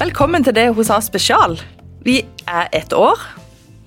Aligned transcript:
Velkommen 0.00 0.40
til 0.40 0.54
det 0.56 0.70
hos 0.72 0.88
oss 0.88 1.10
spesial. 1.10 1.58
Vi 2.00 2.22
er 2.48 2.70
ett 2.72 2.94
år. 2.96 3.20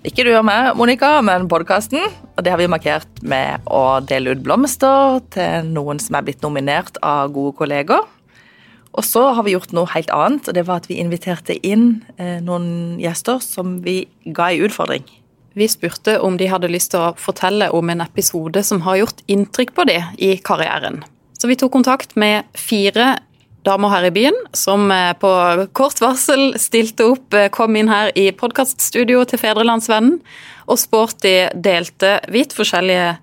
Ikke 0.05 0.21
du 0.27 0.29
og 0.37 0.43
meg, 0.45 0.75
Monica, 0.77 1.15
men 1.25 1.47
podkasten. 1.49 2.03
Og 2.37 2.45
det 2.45 2.51
har 2.53 2.59
vi 2.61 2.67
markert 2.69 3.23
med 3.25 3.65
å 3.65 3.97
dele 4.05 4.35
ut 4.35 4.43
blomster 4.45 5.23
til 5.33 5.71
noen 5.73 5.97
som 5.97 6.19
er 6.19 6.27
blitt 6.27 6.45
nominert 6.45 6.99
av 7.01 7.33
gode 7.33 7.55
kolleger. 7.57 8.05
Og 8.93 9.07
så 9.09 9.25
har 9.33 9.41
vi 9.47 9.55
gjort 9.55 9.73
noe 9.73 9.89
helt 9.95 10.13
annet, 10.13 10.45
og 10.45 10.53
det 10.53 10.67
var 10.69 10.83
at 10.83 10.91
vi 10.91 10.99
inviterte 11.01 11.57
inn 11.65 12.03
eh, 12.19 12.37
noen 12.45 13.01
gjester 13.01 13.41
som 13.41 13.79
vi 13.81 14.03
ga 14.37 14.51
en 14.53 14.69
utfordring. 14.69 15.09
Vi 15.57 15.65
spurte 15.65 16.19
om 16.21 16.37
de 16.37 16.53
hadde 16.53 16.69
lyst 16.69 16.93
til 16.93 17.07
å 17.07 17.15
fortelle 17.17 17.73
om 17.73 17.89
en 17.89 18.05
episode 18.05 18.61
som 18.61 18.85
har 18.85 19.01
gjort 19.01 19.25
inntrykk 19.25 19.73
på 19.73 19.89
dem 19.89 20.13
i 20.21 20.35
karrieren. 20.45 21.01
Så 21.41 21.49
vi 21.49 21.57
tok 21.57 21.73
kontakt 21.73 22.13
med 22.13 22.45
fire 22.53 23.15
damer 23.63 23.91
her 23.93 24.07
i 24.07 24.11
byen 24.13 24.37
som 24.55 24.91
eh, 24.91 25.13
på 25.19 25.31
kort 25.75 26.01
varsel 26.03 26.53
stilte 26.59 27.07
opp, 27.13 27.33
eh, 27.33 27.49
kom 27.53 27.75
inn 27.79 27.91
her 27.91 28.11
i 28.19 28.29
podkaststudio 28.35 29.23
til 29.29 29.41
Fedrelandsvennen, 29.41 30.19
og 30.67 30.79
Sporty 30.79 31.35
delte 31.55 32.17
vidt 32.31 32.55
forskjellige 32.55 33.13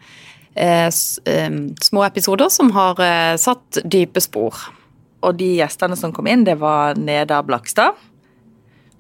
eh, 0.56 0.88
små 0.90 2.04
episoder 2.06 2.52
som 2.52 2.72
har 2.76 3.00
satt 3.40 3.80
dype 3.84 4.20
spor. 4.24 4.56
Og 5.24 5.36
de 5.36 5.54
gjestene 5.58 5.96
som 6.00 6.12
kom 6.16 6.28
inn, 6.30 6.46
det 6.48 6.56
var 6.60 6.96
Neda 6.96 7.42
Blakstad. 7.44 7.96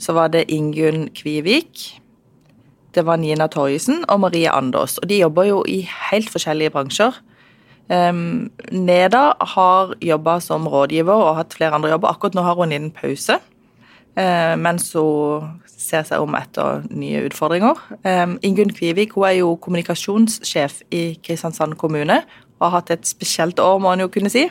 Så 0.00 0.12
var 0.16 0.32
det 0.32 0.46
Ingunn 0.52 1.08
Kvivik. 1.16 2.00
Det 2.92 3.04
var 3.06 3.20
Nina 3.20 3.46
Torjussen 3.48 4.02
og 4.08 4.22
Marie 4.24 4.50
Andås. 4.52 4.98
Og 5.00 5.08
de 5.08 5.20
jobber 5.20 5.48
jo 5.48 5.60
i 5.68 5.82
helt 6.10 6.28
forskjellige 6.32 6.72
bransjer. 6.74 7.16
Um, 7.90 8.50
Neda 8.70 9.34
har 9.54 9.96
jobba 9.98 10.36
som 10.40 10.68
rådgiver 10.70 11.24
og 11.24 11.40
hatt 11.40 11.56
flere 11.58 11.74
andre 11.74 11.90
jobber. 11.90 12.12
Akkurat 12.12 12.36
nå 12.38 12.44
har 12.46 12.54
hun 12.54 12.72
en 12.72 12.92
pause 12.94 13.40
uh, 14.14 14.54
mens 14.60 14.92
hun 14.94 15.48
ser 15.66 16.04
seg 16.06 16.22
om 16.22 16.36
etter 16.38 16.84
nye 16.94 17.24
utfordringer. 17.26 17.80
Um, 18.04 18.36
Ingunn 18.46 18.70
Kvivik 18.76 19.16
hun 19.16 19.26
er 19.26 19.40
jo 19.40 19.56
kommunikasjonssjef 19.58 20.84
i 20.94 21.02
Kristiansand 21.24 21.74
kommune 21.80 22.22
og 22.60 22.66
har 22.68 22.76
hatt 22.76 22.94
et 22.94 23.08
spesielt 23.08 23.58
år, 23.58 23.80
må 23.80 23.94
en 23.94 24.04
jo 24.04 24.10
kunne 24.12 24.30
si. 24.30 24.46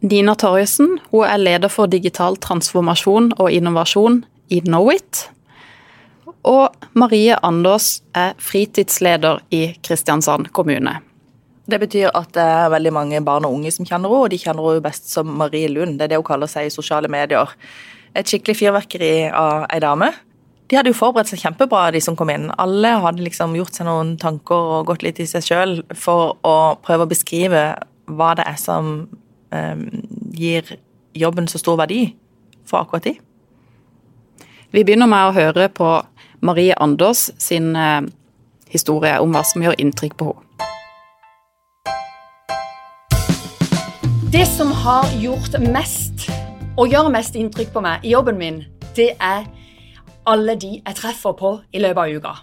Dina 0.00 0.34
Torjussen 0.34 0.98
er 1.12 1.40
leder 1.40 1.72
for 1.72 1.86
digital 1.86 2.36
transformasjon 2.40 3.34
og 3.38 3.52
innovasjon 3.52 4.22
i 4.50 4.60
Knowit. 4.64 5.26
Og 6.46 6.74
Marie 6.94 7.36
Andås 7.42 8.00
er 8.14 8.34
fritidsleder 8.38 9.42
i 9.50 9.76
Kristiansand 9.82 10.52
kommune. 10.56 11.00
Det 11.66 11.80
betyr 11.82 12.12
at 12.14 12.30
det 12.36 12.42
er 12.46 12.70
veldig 12.70 12.92
mange 12.94 13.20
barn 13.26 13.46
og 13.48 13.56
unge 13.56 13.72
som 13.74 13.86
kjenner 13.86 14.06
henne, 14.06 14.22
og 14.22 14.30
de 14.30 14.38
kjenner 14.38 14.68
henne 14.68 14.84
best 14.84 15.10
som 15.10 15.32
Marie 15.40 15.68
Lund. 15.72 15.98
Det 15.98 16.06
er 16.06 16.14
det 16.14 16.20
hun 16.20 16.28
kaller 16.28 16.50
seg 16.50 16.68
i 16.68 16.74
sosiale 16.74 17.10
medier. 17.10 17.50
Et 18.14 18.26
skikkelig 18.26 18.60
fyrverkeri 18.60 19.12
av 19.34 19.66
ei 19.74 19.80
dame. 19.82 20.12
De 20.66 20.78
hadde 20.78 20.90
jo 20.90 20.98
forberedt 20.98 21.30
seg 21.30 21.42
kjempebra, 21.42 21.90
de 21.94 22.00
som 22.02 22.16
kom 22.18 22.30
inn. 22.30 22.48
Alle 22.62 22.94
hadde 23.02 23.22
liksom 23.22 23.54
gjort 23.58 23.74
seg 23.74 23.86
noen 23.86 24.14
tanker 24.18 24.72
og 24.78 24.88
gått 24.90 25.04
litt 25.06 25.20
i 25.22 25.28
seg 25.30 25.44
sjøl 25.46 25.76
for 25.94 26.38
å 26.46 26.56
prøve 26.86 27.06
å 27.06 27.10
beskrive 27.10 27.62
hva 28.06 28.32
det 28.38 28.46
er 28.46 28.58
som 28.62 28.94
um, 29.50 29.84
gir 30.34 30.76
jobben 31.18 31.50
så 31.50 31.58
stor 31.62 31.78
verdi 31.82 32.08
for 32.66 32.82
akkurat 32.82 33.06
de. 33.06 33.14
Vi 34.74 34.82
begynner 34.82 35.10
med 35.10 35.28
å 35.28 35.36
høre 35.36 35.68
på 35.70 35.90
Marie 36.46 36.74
Anders 36.82 37.28
sin 37.42 37.72
uh, 37.78 38.02
historie 38.70 39.18
om 39.22 39.34
hva 39.34 39.46
som 39.46 39.62
gjør 39.66 39.78
inntrykk 39.82 40.18
på 40.18 40.32
henne. 40.32 40.45
Det 44.36 44.44
som 44.46 44.68
har 44.68 45.06
gjort 45.16 45.54
mest, 45.72 46.26
og 46.76 46.90
gjør 46.92 47.06
mest 47.08 47.38
inntrykk 47.40 47.70
på 47.72 47.80
meg 47.80 48.02
i 48.04 48.10
jobben 48.12 48.36
min, 48.36 48.58
det 48.92 49.14
er 49.16 49.46
alle 50.28 50.56
de 50.60 50.74
jeg 50.74 50.96
treffer 50.98 51.32
på 51.38 51.54
i 51.72 51.80
løpet 51.80 52.02
av 52.02 52.12
uka. 52.12 52.34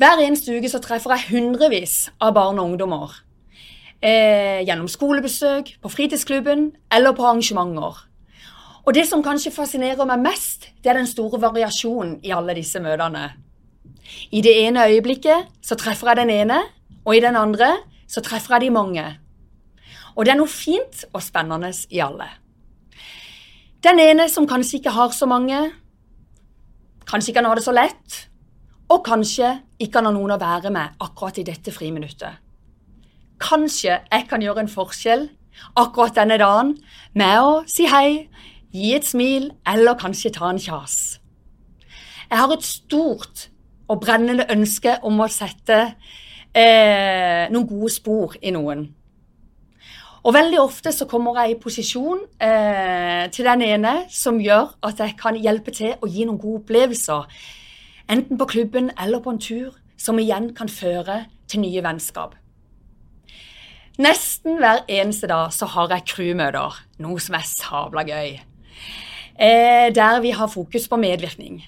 Hver 0.00 0.24
eneste 0.24 0.56
uke 0.56 0.72
så 0.72 0.80
treffer 0.80 1.12
jeg 1.18 1.28
hundrevis 1.34 1.98
av 2.16 2.32
barn 2.32 2.56
og 2.56 2.70
ungdommer. 2.70 3.20
Eh, 4.00 4.64
gjennom 4.64 4.88
skolebesøk, 4.88 5.76
på 5.84 5.92
fritidsklubben 5.92 6.70
eller 6.88 7.12
på 7.12 7.28
arrangementer. 7.28 8.00
Og 8.86 8.96
det 8.96 9.04
som 9.04 9.20
kanskje 9.20 9.52
fascinerer 9.52 10.08
meg 10.08 10.24
mest, 10.24 10.70
det 10.80 10.94
er 10.94 11.02
den 11.02 11.12
store 11.12 11.44
variasjonen 11.44 12.22
i 12.24 12.32
alle 12.32 12.56
disse 12.56 12.80
møtene. 12.80 13.34
I 14.32 14.40
det 14.40 14.62
ene 14.64 14.88
øyeblikket 14.88 15.58
så 15.60 15.76
treffer 15.76 16.14
jeg 16.14 16.24
den 16.24 16.38
ene, 16.40 16.62
og 17.04 17.18
i 17.18 17.26
den 17.28 17.36
andre 17.36 17.74
så 18.08 18.24
treffer 18.24 18.56
jeg 18.56 18.70
de 18.70 18.78
mange. 18.80 19.10
Og 20.20 20.26
det 20.28 20.34
er 20.34 20.36
noe 20.36 20.52
fint 20.52 21.06
og 21.14 21.22
spennende 21.24 21.70
i 21.88 22.02
alle. 22.04 22.26
Den 23.80 24.02
ene 24.02 24.26
som 24.28 24.44
kanskje 24.44 24.76
ikke 24.76 24.92
har 24.92 25.14
så 25.16 25.24
mange, 25.24 25.56
kanskje 27.08 27.32
ikke 27.32 27.40
han 27.40 27.48
har 27.48 27.56
det 27.56 27.64
så 27.64 27.72
lett, 27.72 28.18
og 28.92 29.00
kanskje 29.06 29.54
ikke 29.80 29.96
han 29.96 30.10
har 30.10 30.16
noen 30.18 30.34
å 30.36 30.42
være 30.42 30.74
med 30.74 31.00
akkurat 31.00 31.40
i 31.40 31.46
dette 31.48 31.72
friminuttet. 31.72 32.36
Kanskje 33.40 33.96
jeg 33.96 34.28
kan 34.28 34.44
gjøre 34.44 34.66
en 34.66 34.68
forskjell 34.68 35.24
akkurat 35.80 36.20
denne 36.20 36.36
dagen 36.44 36.76
med 37.16 37.40
å 37.40 37.56
si 37.64 37.88
hei, 37.88 38.28
gi 38.76 38.92
et 38.98 39.08
smil 39.08 39.48
eller 39.64 39.96
kanskje 40.04 40.36
ta 40.36 40.52
en 40.52 40.60
kjas. 40.60 41.16
Jeg 42.28 42.44
har 42.44 42.52
et 42.52 42.68
stort 42.68 43.48
og 43.88 44.04
brennende 44.04 44.44
ønske 44.52 45.00
om 45.00 45.24
å 45.24 45.32
sette 45.32 45.80
eh, 46.52 47.48
noen 47.48 47.70
gode 47.72 47.96
spor 47.96 48.36
i 48.44 48.52
noen. 48.52 48.90
Og 50.20 50.34
veldig 50.36 50.58
ofte 50.60 50.92
så 50.92 51.06
kommer 51.08 51.38
jeg 51.40 51.54
i 51.54 51.60
posisjon 51.60 52.20
eh, 52.44 53.24
til 53.32 53.46
den 53.48 53.62
ene 53.64 53.94
som 54.12 54.40
gjør 54.42 54.74
at 54.84 55.00
jeg 55.00 55.16
kan 55.20 55.38
hjelpe 55.40 55.72
til 55.72 55.94
å 55.96 56.08
gi 56.10 56.26
noen 56.28 56.40
gode 56.40 56.60
opplevelser. 56.60 57.24
Enten 58.12 58.36
på 58.36 58.48
klubben 58.50 58.90
eller 59.00 59.22
på 59.24 59.32
en 59.32 59.40
tur, 59.40 59.78
som 59.96 60.20
igjen 60.20 60.50
kan 60.56 60.68
føre 60.68 61.24
til 61.48 61.64
nye 61.64 61.84
vennskap. 61.84 62.36
Nesten 64.00 64.60
hver 64.60 64.84
eneste 64.88 65.28
dag 65.28 65.52
så 65.52 65.68
har 65.72 65.90
jeg 65.92 66.06
crewmøter, 66.12 66.76
noe 67.04 67.20
som 67.20 67.36
er 67.36 67.48
sabla 67.48 68.04
gøy. 68.08 68.38
Eh, 69.40 69.88
der 69.96 70.20
vi 70.20 70.32
har 70.36 70.52
fokus 70.52 70.88
på 70.88 71.00
medvirkning. 71.00 71.62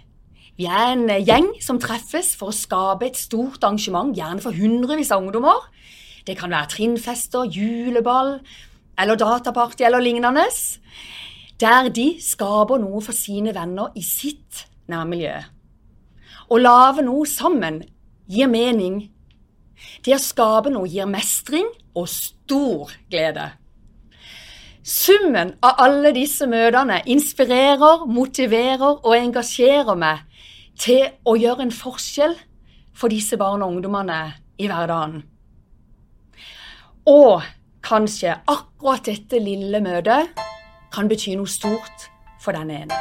Vi 0.60 0.68
er 0.68 0.92
en 0.92 1.08
gjeng 1.24 1.48
som 1.64 1.80
treffes 1.80 2.34
for 2.36 2.52
å 2.52 2.56
skape 2.56 3.08
et 3.08 3.16
stort 3.16 3.64
arrangement, 3.64 4.12
gjerne 4.16 4.44
for 4.44 4.52
hundrevis 4.52 5.12
av 5.12 5.24
ungdommer 5.24 5.60
det 6.26 6.36
kan 6.38 6.52
være 6.52 6.70
trinnfester, 6.74 7.48
juleball 7.50 8.36
eller 8.98 9.18
dataparty 9.18 9.82
eller 9.86 10.00
lignende. 10.00 10.46
Der 11.60 11.88
de 11.88 12.16
skaper 12.22 12.78
noe 12.82 13.02
for 13.02 13.14
sine 13.16 13.54
venner 13.54 13.94
i 13.96 14.02
sitt 14.02 14.66
nærmiljø. 14.90 15.34
Å 16.52 16.58
lage 16.58 17.04
noe 17.06 17.26
sammen 17.26 17.82
gir 18.28 18.50
mening. 18.50 19.08
Det 20.04 20.14
å 20.16 20.22
skape 20.22 20.70
noe 20.70 20.90
gir 20.90 21.08
mestring 21.10 21.68
og 21.94 22.08
stor 22.10 22.92
glede. 23.10 23.50
Summen 24.82 25.54
av 25.62 25.78
alle 25.84 26.10
disse 26.16 26.46
møtene 26.50 26.98
inspirerer, 27.06 28.06
motiverer 28.10 28.98
og 28.98 29.12
engasjerer 29.14 29.98
meg 29.98 30.24
til 30.78 31.06
å 31.22 31.36
gjøre 31.38 31.68
en 31.68 31.74
forskjell 31.74 32.34
for 32.92 33.12
disse 33.12 33.38
barna 33.38 33.68
og 33.68 33.76
ungdommene 33.76 34.18
i 34.58 34.66
hverdagen. 34.66 35.22
Og 37.08 37.42
kanskje 37.82 38.36
akkurat 38.46 39.02
dette 39.08 39.40
lille 39.42 39.80
møtet 39.82 40.28
kan 40.94 41.08
bety 41.10 41.32
noe 41.34 41.50
stort 41.50 42.04
for 42.38 42.54
den 42.54 42.70
ene. 42.70 42.98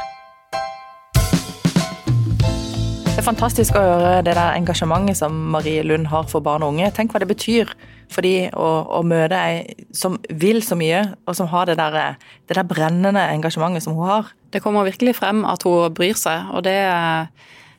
Det 3.12 3.20
er 3.20 3.26
fantastisk 3.28 3.76
å 3.78 3.82
høre 3.84 4.22
det 4.26 4.32
der 4.34 4.56
engasjementet 4.56 5.20
som 5.20 5.36
Marie 5.54 5.84
Lund 5.86 6.08
har 6.10 6.26
for 6.26 6.42
barn 6.42 6.64
og 6.66 6.72
unge. 6.72 6.88
Tenk 6.96 7.12
hva 7.14 7.20
det 7.22 7.28
betyr 7.30 7.70
for 8.10 8.26
de 8.26 8.48
å, 8.50 8.70
å 8.98 9.04
møte 9.06 9.38
ei 9.38 9.86
som 9.94 10.16
vil 10.26 10.64
så 10.66 10.74
mye, 10.80 11.04
og 11.28 11.36
som 11.38 11.46
har 11.52 11.70
det 11.70 11.76
der, 11.78 12.16
det 12.50 12.56
der, 12.58 12.66
brennende 12.66 13.22
engasjementet 13.36 13.86
som 13.86 13.94
hun 13.94 14.08
har. 14.08 14.32
Det 14.50 14.64
kommer 14.64 14.88
virkelig 14.88 15.14
frem 15.20 15.44
at 15.46 15.62
hun 15.68 15.94
bryr 15.94 16.18
seg, 16.18 16.50
og 16.50 16.64
det 16.66 16.80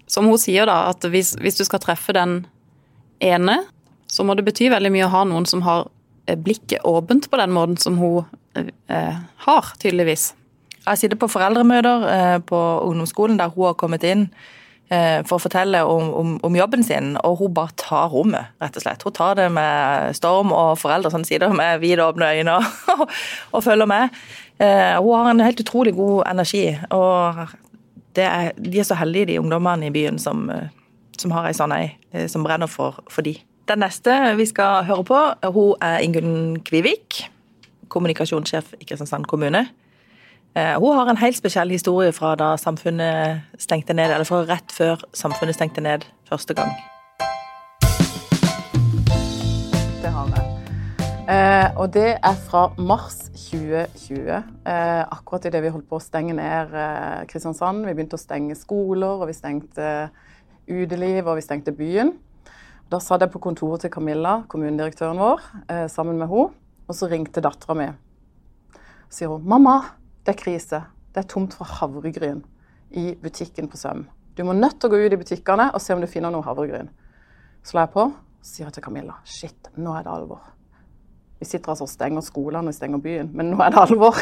som 0.07 0.29
hun 0.29 0.39
sier, 0.39 0.69
da, 0.69 0.93
at 0.93 1.03
hvis, 1.03 1.33
hvis 1.41 1.59
du 1.59 1.65
skal 1.67 1.83
treffe 1.83 2.15
den 2.15 2.45
ene, 3.19 3.59
så 4.07 4.23
må 4.23 4.37
det 4.37 4.47
bety 4.47 4.69
veldig 4.71 4.93
mye 4.93 5.09
å 5.09 5.13
ha 5.17 5.25
noen 5.27 5.49
som 5.49 5.65
har 5.67 5.89
blikket 6.25 6.85
åpent 6.87 7.29
på 7.29 7.37
den 7.37 7.51
måten 7.51 7.77
som 7.77 7.97
hun 7.99 8.23
eh, 8.55 9.21
har, 9.45 9.73
tydeligvis. 9.79 10.33
Jeg 10.83 10.99
sitter 10.99 11.19
på 11.19 11.29
foreldremøter 11.31 12.09
eh, 12.11 12.37
på 12.43 12.59
ungdomsskolen 12.83 13.39
der 13.39 13.51
hun 13.53 13.69
har 13.69 13.77
kommet 13.79 14.03
inn 14.07 14.25
eh, 14.91 15.21
for 15.27 15.37
å 15.37 15.43
fortelle 15.45 15.83
om, 15.87 16.09
om, 16.19 16.33
om, 16.43 16.57
jobben 16.57 16.83
sin, 16.83 17.13
og 17.23 17.39
hun 17.39 17.53
bare 17.55 17.75
tar 17.79 18.11
rommet, 18.11 18.51
rett 18.63 18.79
og 18.79 18.85
slett. 18.85 19.05
Hun 19.07 19.15
tar 19.15 19.37
det 19.39 19.49
med 19.55 20.17
storm, 20.17 20.51
og 20.55 20.75
foreldre 20.81 21.13
sånn 21.13 21.27
sider 21.27 21.55
med 21.55 21.79
vidåpne 21.83 22.33
øyne 22.35 22.57
og, 22.59 23.05
og 23.55 23.63
følger 23.63 23.89
med. 23.89 24.19
Eh, 24.59 24.95
hun 24.99 25.13
har 25.15 25.31
en 25.31 25.45
helt 25.47 25.63
utrolig 25.63 25.95
god 25.97 26.27
energi, 26.33 26.65
og 26.91 27.45
er, 28.19 28.51
de 28.59 28.79
er 28.79 28.85
så 28.85 28.99
heldige, 28.99 29.31
de 29.31 29.39
ungdommene 29.41 29.87
i 29.87 29.95
byen 29.95 30.19
som, 30.21 30.45
eh, 30.51 30.67
som 31.17 31.33
har 31.35 31.47
ei 31.47 31.55
sånn 31.57 31.73
ei, 31.75 31.95
som 32.29 32.43
brenner 32.45 32.69
for, 32.69 32.99
for 33.09 33.25
de. 33.25 33.37
Den 33.67 33.79
neste 33.79 34.11
vi 34.35 34.43
skal 34.45 34.83
høre 34.83 35.03
på, 35.07 35.17
hun 35.55 35.75
er 35.81 36.01
Ingunn 36.03 36.59
Kvivik. 36.67 37.29
Kommunikasjonssjef 37.87 38.73
i 38.81 38.83
Kristiansand 38.83 39.23
kommune. 39.25 39.61
Eh, 40.55 40.75
hun 40.75 40.97
har 40.97 41.07
en 41.07 41.17
helt 41.17 41.37
spesiell 41.37 41.71
historie 41.71 42.11
fra 42.11 42.33
da 42.35 42.57
samfunnet 42.59 43.39
stengte 43.57 43.95
ned, 43.95 44.11
eller 44.11 44.27
fra 44.27 44.41
rett 44.49 44.71
før 44.71 45.05
samfunnet 45.15 45.55
stengte 45.55 45.81
ned 45.81 46.03
første 46.27 46.53
gang. 46.53 46.73
Det 50.01 50.11
har 50.11 50.27
jeg. 50.35 50.43
Eh, 51.29 51.69
og 51.79 51.93
det 51.93 52.17
er 52.19 52.35
fra 52.49 52.65
mars 52.77 53.31
2020. 53.45 54.43
Eh, 54.67 55.03
akkurat 55.07 55.47
idet 55.47 55.63
vi 55.63 55.71
holdt 55.71 55.87
på 55.87 56.01
å 56.01 56.03
stenge 56.03 56.35
ned 56.35 56.75
eh, 56.75 57.23
Kristiansand. 57.31 57.87
Vi 57.87 57.95
begynte 57.95 58.19
å 58.19 58.25
stenge 58.25 58.59
skoler, 58.59 59.23
og 59.23 59.31
vi 59.31 59.39
stengte 59.39 60.09
uteliv, 60.67 61.23
og 61.23 61.39
vi 61.39 61.47
stengte 61.47 61.71
byen. 61.71 62.11
Da 62.93 62.99
satt 63.01 63.23
jeg 63.25 63.31
på 63.33 63.39
kontoret 63.41 63.81
til 63.81 63.89
Camilla, 63.89 64.43
kommunedirektøren 64.45 65.17
vår, 65.17 65.39
eh, 65.65 65.87
sammen 65.89 66.19
med 66.19 66.27
henne. 66.29 66.53
Og 66.87 66.93
så 66.93 67.07
ringte 67.09 67.41
dattera 67.41 67.73
mi. 67.73 67.87
Så 69.09 69.17
sier 69.17 69.29
hun 69.29 69.41
'Mamma, 69.41 69.81
det 70.23 70.35
er 70.35 70.43
krise. 70.43 70.83
Det 71.15 71.23
er 71.23 71.27
tomt 71.27 71.53
for 71.53 71.65
havregryn 71.65 72.43
i 72.91 73.15
butikken 73.15 73.67
på 73.67 73.77
Søm. 73.77 74.05
Du 74.37 74.43
må 74.43 74.53
nødt 74.53 74.79
til 74.79 74.89
å 74.89 74.93
gå 74.93 75.05
ut 75.05 75.13
i 75.13 75.15
butikkene 75.15 75.73
og 75.73 75.81
se 75.81 75.93
om 75.93 76.01
du 76.01 76.07
finner 76.07 76.29
noe 76.29 76.43
havregryn. 76.43 76.89
Så 77.63 77.73
la 77.73 77.81
jeg 77.81 77.93
på, 77.93 78.01
og 78.01 78.13
sier 78.43 78.65
jeg 78.67 78.73
til 78.73 78.83
Camilla 78.83 79.13
shit, 79.23 79.69
nå 79.75 79.97
er 79.97 80.03
det 80.03 80.11
alvor. 80.11 80.41
Vi 81.39 81.45
sitter 81.45 81.69
altså 81.69 81.83
og 81.83 81.89
stenger 81.89 82.21
skolene 82.21 82.67
og 82.67 82.73
stenger 82.73 82.99
byen, 82.99 83.31
men 83.33 83.49
nå 83.49 83.59
er 83.59 83.69
det 83.69 83.79
alvor. 83.79 84.15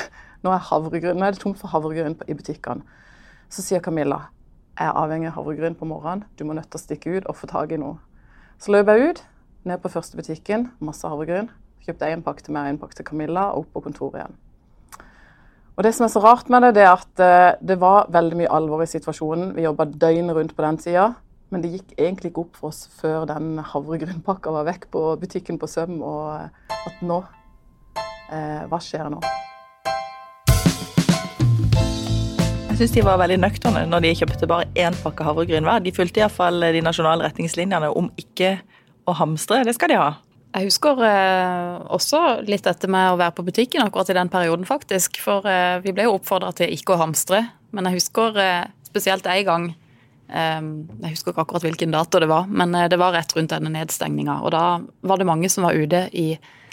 Nå 0.43 0.49
er, 0.49 1.13
nå 1.13 1.25
er 1.25 1.31
det 1.31 1.39
tomt 1.39 1.57
for 1.57 1.67
havregryn 1.67 2.15
i 2.27 2.33
butikkene. 2.33 2.83
Så 3.49 3.61
sier 3.61 3.81
Camilla 3.81 4.29
jeg 4.79 4.87
er 4.87 4.93
avhengig 4.93 5.27
av 5.27 5.33
havregryn 5.33 5.75
på 5.75 5.85
morgenen, 5.85 6.23
du 6.39 6.45
må 6.45 6.53
nødt 6.53 6.71
til 6.71 6.79
å 6.79 6.81
stikke 6.81 7.17
ut 7.17 7.25
og 7.25 7.35
få 7.35 7.47
tak 7.47 7.71
i 7.71 7.77
noe. 7.77 7.97
Så 8.61 8.69
løp 8.69 8.91
jeg 8.91 9.09
ut, 9.09 9.19
ned 9.65 9.79
på 9.81 9.89
første 9.89 10.17
butikken, 10.19 10.67
masse 10.85 11.07
havregryn. 11.09 11.47
Kjøpte 11.81 12.11
én 12.13 12.21
pakke 12.21 12.43
til 12.45 12.53
meg 12.53 12.67
og 12.67 12.75
én 12.75 12.79
pakke 12.83 12.99
til 12.99 13.07
Camilla, 13.07 13.47
og 13.49 13.63
opp 13.63 13.71
på 13.73 13.81
kontoret 13.87 14.19
igjen. 14.19 14.37
Og 15.73 15.83
Det 15.83 15.95
som 15.97 16.05
er 16.05 16.11
så 16.13 16.21
rart 16.21 16.49
med 16.49 16.61
det, 16.67 16.75
det 16.77 16.83
er 16.85 16.91
at 16.93 17.23
eh, 17.25 17.57
det 17.57 17.79
var 17.81 18.11
veldig 18.13 18.37
mye 18.37 18.53
alvor 18.53 18.83
i 18.83 18.89
situasjonen. 18.91 19.55
Vi 19.57 19.65
jobba 19.65 19.89
døgnet 19.89 20.37
rundt 20.37 20.53
på 20.53 20.61
den 20.67 20.77
tida, 20.77 21.07
men 21.49 21.63
det 21.63 21.73
gikk 21.73 21.95
egentlig 21.97 22.29
ikke 22.29 22.45
opp 22.45 22.59
for 22.59 22.69
oss 22.69 22.85
før 23.01 23.25
den 23.33 23.55
havregrynpakka 23.65 24.53
var 24.53 24.69
vekk 24.69 24.91
på 24.93 25.07
butikken 25.23 25.57
på 25.57 25.71
Søm, 25.71 26.03
og 26.05 26.29
at 26.69 27.01
nå 27.01 27.23
eh, 28.29 28.67
Hva 28.69 28.77
skjer 28.77 29.09
nå? 29.09 29.23
Syns 32.81 32.95
de 32.95 33.01
var 33.05 33.19
veldig 33.21 33.37
nøkterne 33.43 33.83
når 33.85 34.01
de 34.01 34.11
kjøpte 34.17 34.47
bare 34.49 34.65
én 34.79 34.95
pakke 35.03 35.25
havregryn 35.25 35.67
hver. 35.67 35.83
De 35.85 35.91
fulgte 35.93 36.23
iallfall 36.23 36.63
de 36.73 36.81
nasjonale 36.81 37.27
retningslinjene 37.27 37.91
om 37.93 38.07
ikke 38.17 38.55
å 39.05 39.13
hamstre. 39.19 39.59
Det 39.67 39.75
skal 39.77 39.91
de 39.91 39.99
ha. 40.01 40.07
Jeg 40.51 40.67
husker 40.67 41.03
eh, 41.05 41.75
også 41.93 42.21
litt 42.47 42.65
dette 42.65 42.89
med 42.91 43.13
å 43.13 43.19
være 43.19 43.35
på 43.37 43.45
butikken 43.45 43.85
akkurat 43.85 44.09
i 44.09 44.15
den 44.17 44.31
perioden, 44.33 44.65
faktisk. 44.65 45.19
For 45.21 45.45
eh, 45.47 45.77
vi 45.83 45.93
ble 45.93 46.07
jo 46.07 46.15
oppfordra 46.17 46.49
til 46.57 46.73
ikke 46.73 46.95
å 46.95 47.03
hamstre. 47.03 47.43
Men 47.71 47.87
jeg 47.87 47.99
husker 47.99 48.41
eh, 48.41 48.65
spesielt 48.89 49.29
en 49.29 49.45
gang 49.47 49.69
eh, 49.69 50.65
Jeg 51.05 51.13
husker 51.13 51.35
ikke 51.35 51.45
akkurat 51.45 51.67
hvilken 51.69 51.93
dato 51.93 52.19
det 52.23 52.31
var, 52.33 52.49
men 52.49 52.73
eh, 52.75 52.89
det 52.91 52.99
var 52.99 53.13
rett 53.13 53.37
rundt 53.37 53.53
denne 53.53 53.71
nedstengninga. 53.77 54.41
Og 54.41 54.55
da 54.57 54.65
var 55.05 55.21
det 55.21 55.29
mange 55.29 55.53
som 55.53 55.69
var 55.69 55.77
ute 55.77 56.07
i 56.17 56.31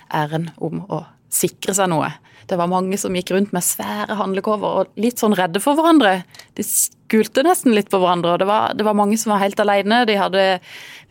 æren 0.08 0.49
om 0.56 0.87
å 0.88 1.04
sikre 1.28 1.76
seg 1.76 1.93
noe. 1.93 2.08
Det 2.49 2.56
var 2.56 2.71
mange 2.71 2.97
som 3.00 3.17
gikk 3.17 3.35
rundt 3.35 3.50
med 3.53 3.65
svære 3.65 4.17
handlekover 4.17 4.81
og 4.81 5.00
litt 5.00 5.21
sånn 5.21 5.37
redde 5.37 5.61
for 5.61 5.77
hverandre. 5.77 6.23
De 6.56 6.65
skulte 6.65 7.45
nesten 7.45 7.75
litt 7.77 7.91
på 7.93 8.00
hverandre, 8.00 8.35
og 8.35 8.41
det 8.43 8.49
var, 8.49 8.73
det 8.77 8.87
var 8.87 8.97
mange 8.97 9.19
som 9.21 9.35
var 9.35 9.43
helt 9.43 9.61
alene. 9.61 10.00
De 10.09 10.17
hadde, 10.17 10.45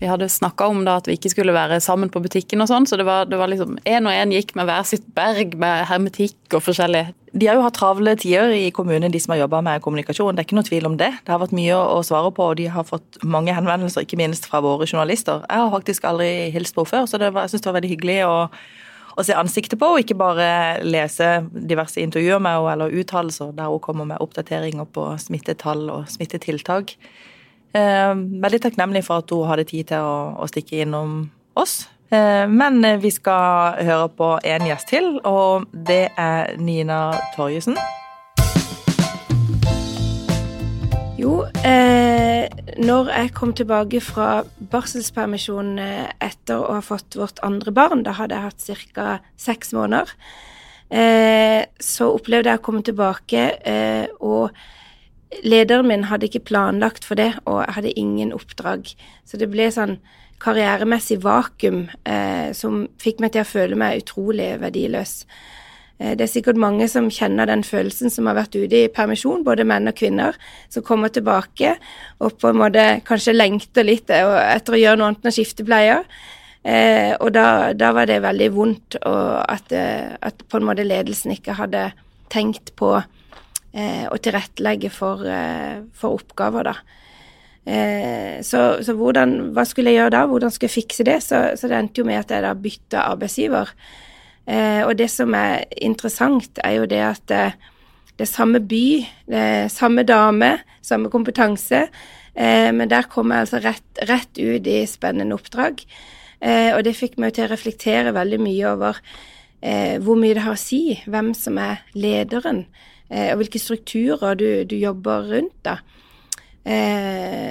vi 0.02 0.10
hadde 0.10 0.30
snakka 0.34 0.70
om 0.72 0.82
da 0.88 0.98
at 0.98 1.10
vi 1.10 1.18
ikke 1.18 1.32
skulle 1.34 1.54
være 1.54 1.78
sammen 1.84 2.10
på 2.14 2.22
butikken 2.26 2.64
og 2.64 2.72
sånn, 2.72 2.90
så 2.90 2.98
det 2.98 3.06
var, 3.08 3.30
det 3.30 3.38
var 3.38 3.52
liksom 3.52 3.78
én 3.86 4.10
og 4.10 4.18
én 4.18 4.34
gikk 4.34 4.56
med 4.58 4.70
hver 4.70 4.88
sitt 4.90 5.06
berg 5.18 5.54
med 5.62 5.86
hermetikk 5.92 6.58
og 6.58 6.66
forskjellig. 6.66 7.06
De 7.38 7.50
har 7.50 7.60
jo 7.60 7.66
hatt 7.68 7.78
travle 7.78 8.16
tider 8.18 8.56
i 8.56 8.72
kommunen, 8.74 9.14
de 9.14 9.22
som 9.22 9.36
har 9.36 9.44
jobba 9.44 9.62
med 9.66 9.84
kommunikasjon. 9.86 10.34
Det 10.34 10.42
er 10.42 10.50
ikke 10.50 10.58
noe 10.58 10.70
tvil 10.70 10.90
om 10.90 10.98
det. 10.98 11.12
Det 11.22 11.34
har 11.34 11.44
vært 11.44 11.54
mye 11.58 11.78
å 11.78 12.02
svare 12.06 12.34
på, 12.34 12.50
og 12.50 12.58
de 12.58 12.66
har 12.74 12.88
fått 12.88 13.22
mange 13.22 13.54
henvendelser, 13.54 14.08
ikke 14.08 14.18
minst 14.18 14.50
fra 14.50 14.64
våre 14.66 14.90
journalister. 14.90 15.46
Jeg 15.46 15.66
har 15.66 15.74
faktisk 15.76 16.10
aldri 16.10 16.50
hilst 16.56 16.74
på 16.74 16.88
henne 16.88 17.06
før, 17.06 17.10
så 17.12 17.22
var, 17.22 17.44
jeg 17.46 17.54
syns 17.54 17.66
det 17.66 17.70
var 17.70 17.78
veldig 17.78 17.94
hyggelig. 17.94 18.20
å 18.26 18.38
å 19.18 19.26
se 19.26 19.36
ansiktet 19.38 19.80
på, 19.82 19.90
og 19.94 20.04
ikke 20.04 20.18
bare 20.20 20.48
lese 20.86 21.42
diverse 21.52 22.02
intervjuer 22.02 22.42
med 22.44 22.60
henne 22.60 22.76
eller 22.76 22.96
uttalelser 23.02 23.54
der 23.58 23.72
hun 23.74 23.82
kommer 23.84 24.08
med 24.10 24.22
oppdateringer 24.22 24.86
på 24.94 25.10
smittetall 25.22 25.88
og 25.94 26.12
smittetiltak. 26.14 26.94
Eh, 27.74 28.14
veldig 28.14 28.62
takknemlig 28.64 29.04
for 29.08 29.24
at 29.24 29.34
hun 29.34 29.50
hadde 29.50 29.68
tid 29.70 29.90
til 29.92 30.06
å, 30.06 30.18
å 30.38 30.50
stikke 30.50 30.84
innom 30.86 31.20
oss. 31.58 31.88
Eh, 32.14 32.46
men 32.48 32.80
vi 33.02 33.12
skal 33.12 33.82
høre 33.84 34.10
på 34.14 34.34
en 34.38 34.70
gjest 34.70 34.94
til, 34.94 35.16
og 35.28 35.66
det 35.74 36.06
er 36.14 36.54
Nina 36.62 37.02
Torjussen. 37.36 37.78
Jo, 41.28 41.42
eh, 41.66 42.46
når 42.80 43.10
jeg 43.12 43.32
kom 43.36 43.50
tilbake 43.58 44.00
fra 44.00 44.46
barselspermisjon 44.72 45.74
eh, 45.84 46.06
etter 46.24 46.62
å 46.62 46.78
ha 46.78 46.84
fått 46.86 47.18
vårt 47.20 47.42
andre 47.44 47.74
barn, 47.76 48.06
da 48.06 48.14
hadde 48.16 48.38
jeg 48.38 48.46
hatt 48.46 48.94
ca. 48.96 49.08
seks 49.36 49.74
måneder, 49.76 50.14
eh, 50.88 51.66
så 51.84 52.14
opplevde 52.16 52.54
jeg 52.54 52.62
å 52.62 52.64
komme 52.64 52.86
tilbake, 52.88 53.44
eh, 53.60 54.08
og 54.24 54.56
lederen 55.44 55.90
min 55.92 56.08
hadde 56.08 56.30
ikke 56.30 56.46
planlagt 56.48 57.04
for 57.04 57.20
det, 57.20 57.34
og 57.44 57.60
jeg 57.66 57.76
hadde 57.76 58.00
ingen 58.00 58.32
oppdrag. 58.32 58.94
Så 59.28 59.42
det 59.42 59.52
ble 59.52 59.68
sånn 59.74 59.98
karrieremessig 60.40 61.20
vakuum 61.26 61.90
eh, 62.08 62.54
som 62.56 62.86
fikk 63.04 63.20
meg 63.20 63.36
til 63.36 63.44
å 63.44 63.52
føle 63.52 63.76
meg 63.76 64.06
utrolig 64.06 64.54
verdiløs. 64.64 65.26
Eh, 66.00 66.14
det 66.18 66.28
er 66.28 66.32
sikkert 66.32 66.60
mange 66.62 66.88
som 66.92 67.10
kjenner 67.14 67.50
den 67.50 67.66
følelsen 67.66 68.14
som 68.14 68.30
har 68.30 68.38
vært 68.38 68.58
ute 68.58 68.84
i 68.84 68.88
permisjon, 68.94 69.46
både 69.48 69.66
menn 69.68 69.90
og 69.90 69.98
kvinner, 69.98 70.38
som 70.74 70.86
kommer 70.86 71.14
tilbake 71.14 71.76
og 72.22 72.40
på 72.42 72.52
en 72.52 72.62
måte 72.62 72.88
kanskje 73.08 73.36
lengter 73.36 73.88
litt 73.88 74.10
etter 74.12 74.76
å 74.76 74.82
gjøre 74.82 75.02
noe 75.02 75.12
annet 75.12 75.30
enn 75.30 75.38
skiftepleier. 75.38 76.04
Eh, 76.68 77.14
og 77.22 77.32
da, 77.36 77.74
da, 77.78 77.94
var 77.96 78.10
det 78.10 78.20
veldig 78.26 78.50
vondt 78.52 78.98
at, 79.00 79.72
eh, 79.72 80.18
at, 80.20 80.42
på 80.50 80.60
en 80.60 80.68
måte 80.68 80.84
ledelsen 80.84 81.32
ikke 81.32 81.56
hadde 81.56 81.92
tenkt 82.34 82.74
på 82.76 82.98
eh, 82.98 84.06
å 84.12 84.18
tilrettelegge 84.20 84.92
for, 84.92 85.24
eh, 85.32 85.84
for 85.96 86.18
oppgaver, 86.20 86.72
da. 86.72 86.76
Eh, 87.68 88.40
så, 88.48 88.84
så 88.84 88.96
hvordan, 88.96 89.54
hva 89.56 89.66
skulle 89.68 89.92
jeg 89.92 90.02
gjøre 90.02 90.16
da? 90.16 90.26
Hvordan 90.32 90.54
skulle 90.54 90.70
jeg 90.72 90.78
fikse 90.82 91.06
det? 91.08 91.18
Så, 91.24 91.42
så 91.60 91.68
det 91.68 91.80
endte 91.80 92.04
jo 92.04 92.08
med 92.08 92.22
at 92.22 92.32
jeg 92.32 92.46
da 92.46 92.54
bytta 92.56 93.08
arbeidsgiver. 93.14 93.74
Eh, 94.48 94.82
og 94.88 94.96
det 94.96 95.10
som 95.12 95.36
er 95.36 95.66
interessant, 95.84 96.62
er 96.64 96.78
jo 96.80 96.86
det 96.88 97.02
at 97.04 97.34
eh, 97.36 97.56
det 98.18 98.24
er 98.26 98.32
samme 98.32 98.62
by, 98.64 98.86
det 99.28 99.42
er 99.42 99.72
samme 99.72 100.06
dame, 100.08 100.54
samme 100.82 101.12
kompetanse, 101.14 101.88
eh, 102.34 102.70
men 102.74 102.90
der 102.90 103.10
kom 103.12 103.34
jeg 103.34 103.44
altså 103.44 103.60
rett, 103.66 104.04
rett 104.08 104.40
ut 104.40 104.70
i 104.72 104.80
spennende 104.90 105.36
oppdrag. 105.38 105.84
Og 106.38 106.84
det 106.86 106.92
fikk 106.94 107.16
meg 107.18 107.32
til 107.34 107.48
å 107.48 107.50
reflektere 107.50 108.12
veldig 108.14 108.38
mye 108.38 108.66
over 108.70 108.98
hvor 110.06 110.20
mye 110.22 110.36
det 110.38 110.44
har 110.46 110.54
å 110.54 110.60
si 110.62 111.00
hvem 111.10 111.32
som 111.34 111.56
er 111.58 111.80
lederen, 111.98 112.60
og 113.10 113.40
hvilke 113.40 113.58
strukturer 113.58 114.38
du, 114.38 114.46
du 114.70 114.76
jobber 114.78 115.26
rundt. 115.32 115.58
da. 115.66 115.80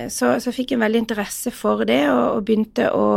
så, 0.06 0.36
så 0.38 0.54
fikk 0.54 0.70
jeg 0.70 0.78
en 0.78 0.86
veldig 0.86 1.02
interesse 1.02 1.50
for 1.50 1.82
det, 1.82 2.04
og, 2.12 2.36
og 2.36 2.46
begynte 2.46 2.86
å 2.94 3.08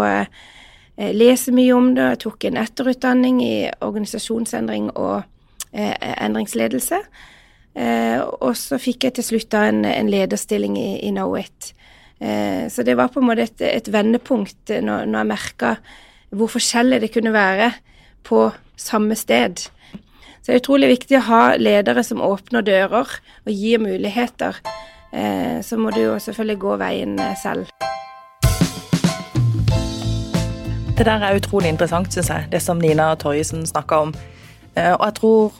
lese 1.00 1.54
mye 1.56 1.74
om 1.76 1.94
det. 1.96 2.08
Jeg 2.14 2.22
tok 2.26 2.48
en 2.50 2.60
etterutdanning 2.60 3.42
i 3.46 3.56
organisasjonsendring 3.86 4.90
og 4.96 5.22
eh, 5.72 5.96
endringsledelse. 6.26 7.00
Eh, 7.80 8.20
og 8.20 8.58
så 8.60 8.80
fikk 8.82 9.08
jeg 9.08 9.18
til 9.18 9.28
slutt 9.28 9.52
da 9.54 9.68
en, 9.70 9.86
en 9.88 10.12
lederstilling 10.12 10.78
i, 10.80 10.90
i 11.08 11.12
Knowit. 11.14 11.74
Eh, 12.20 12.68
så 12.72 12.84
det 12.84 12.98
var 13.00 13.14
på 13.14 13.22
en 13.22 13.30
måte 13.30 13.48
et, 13.48 13.62
et 13.64 13.92
vendepunkt 13.94 14.74
når, 14.84 15.08
når 15.08 15.22
jeg 15.22 15.32
merka 15.32 15.76
hvor 16.36 16.52
forskjellig 16.52 17.00
det 17.02 17.14
kunne 17.14 17.34
være 17.34 17.72
på 18.28 18.50
samme 18.80 19.16
sted. 19.18 19.64
Så 20.40 20.52
det 20.52 20.58
er 20.58 20.62
utrolig 20.64 20.92
viktig 20.92 21.18
å 21.20 21.28
ha 21.30 21.44
ledere 21.60 22.04
som 22.06 22.22
åpner 22.24 22.66
dører 22.66 23.16
og 23.46 23.52
gir 23.54 23.82
muligheter. 23.82 24.60
Eh, 25.14 25.60
så 25.66 25.80
må 25.80 25.94
du 25.96 26.04
jo 26.04 26.20
selvfølgelig 26.22 26.62
gå 26.66 26.78
veien 26.84 27.18
selv. 27.42 27.72
Det 31.00 31.06
der 31.08 31.22
er 31.24 31.38
utrolig 31.38 31.70
interessant, 31.72 32.12
syns 32.12 32.28
jeg, 32.28 32.48
det 32.52 32.60
som 32.60 32.80
Nina 32.84 33.14
Torjussen 33.16 33.62
snakka 33.64 34.02
om. 34.04 34.10
Eh, 34.76 34.92
og 34.92 35.06
jeg 35.06 35.16
tror 35.16 35.54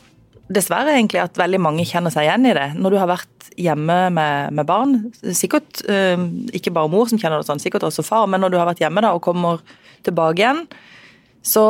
dessverre 0.52 0.92
egentlig 0.92 1.22
at 1.22 1.40
veldig 1.40 1.60
mange 1.64 1.86
kjenner 1.88 2.12
seg 2.12 2.26
igjen 2.26 2.44
i 2.50 2.52
det. 2.58 2.66
Når 2.76 2.92
du 2.92 2.96
har 3.00 3.08
vært 3.08 3.48
hjemme 3.56 3.96
med, 4.12 4.52
med 4.52 4.68
barn, 4.68 4.92
sikkert 5.32 5.80
uh, 5.88 6.20
ikke 6.52 6.74
bare 6.76 6.92
mor 6.92 7.08
som 7.08 7.16
kjenner 7.22 7.40
det 7.40 7.48
sånn, 7.48 7.62
sikkert 7.62 7.88
også 7.88 8.04
far, 8.04 8.28
men 8.28 8.44
når 8.44 8.52
du 8.52 8.58
har 8.60 8.68
vært 8.68 8.84
hjemme 8.84 9.00
da 9.00 9.14
og 9.16 9.24
kommer 9.24 9.64
tilbake 10.04 10.42
igjen, 10.42 10.64
så 11.40 11.64